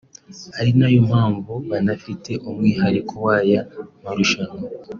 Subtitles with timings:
[0.59, 3.61] ari nayo mpamvu banafite umwihariko w’aya
[4.03, 4.63] marushanwa